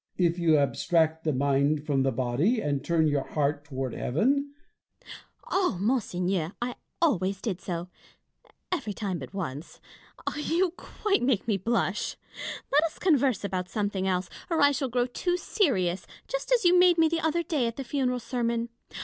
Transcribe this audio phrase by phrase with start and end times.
[0.17, 4.55] If you abstract the mind from the body, and turn your heart toward heaven
[4.99, 5.13] Fontanges.
[5.51, 7.87] O monseigneur, I always did so—
[8.71, 9.79] every time but once—
[10.35, 12.17] you quite make me blush.
[12.71, 16.79] Let us converse about something else, or I shall grow too serious, just as you
[16.79, 18.69] made me the other day at the funeral sermon.